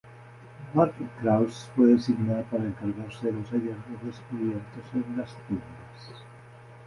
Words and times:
Marquet-Krause 0.73 1.69
fue 1.75 1.85
designada 1.93 2.41
para 2.49 2.63
encargarse 2.63 3.27
de 3.27 3.33
los 3.33 3.47
hallazgos 3.51 4.03
descubiertos 4.03 4.85
en 4.95 5.15
las 5.15 5.29
tumbas. 5.47 6.23